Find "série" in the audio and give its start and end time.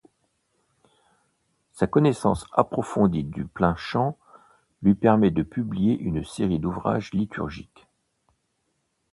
6.23-6.57